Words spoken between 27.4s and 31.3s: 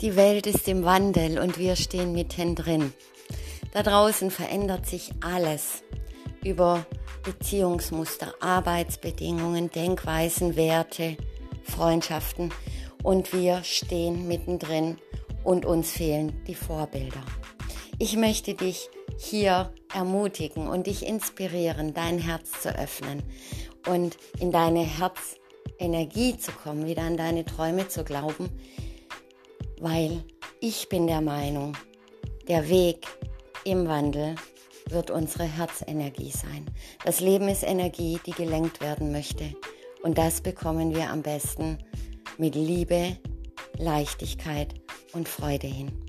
Träume zu glauben, weil ich bin der